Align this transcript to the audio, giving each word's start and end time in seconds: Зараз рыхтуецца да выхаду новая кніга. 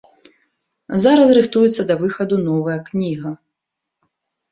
Зараз 1.03 1.33
рыхтуецца 1.37 1.81
да 1.91 1.97
выхаду 2.03 2.35
новая 2.47 2.79
кніга. 2.87 3.29